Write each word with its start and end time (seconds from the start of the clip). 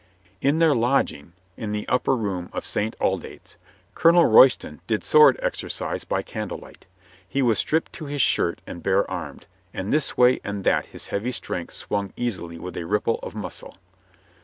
In 0.41 0.57
their 0.57 0.73
lodging, 0.73 1.33
in 1.55 1.75
an 1.75 1.85
upper 1.87 2.15
room 2.17 2.49
of 2.53 2.65
St. 2.65 2.95
Aldate's, 2.99 3.55
Colonel 3.93 4.25
Royston 4.25 4.81
did 4.87 5.03
sword 5.03 5.37
exercise 5.43 6.05
by 6.05 6.23
candle 6.23 6.57
light. 6.57 6.87
He 7.27 7.43
was 7.43 7.59
stripped 7.59 7.93
to 7.93 8.05
his 8.05 8.19
shirt 8.19 8.61
and 8.65 8.81
bare 8.81 9.07
armed, 9.11 9.45
and 9.75 9.93
this 9.93 10.17
way 10.17 10.39
and 10.43 10.63
that 10.63 10.87
his 10.87 11.09
heavy 11.09 11.31
strength 11.31 11.75
swung 11.75 12.13
easily 12.17 12.57
with 12.57 12.77
a 12.77 12.87
ripple 12.87 13.19
of 13.21 13.35
muscle. 13.35 13.77